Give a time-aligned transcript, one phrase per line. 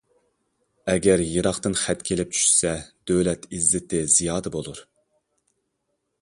[0.93, 2.71] ئەگەر يىراقتىن خەت كېلىپ چۈشىسە
[3.11, 4.83] دۆلەت-ئىززىتى زىيادە بولۇر.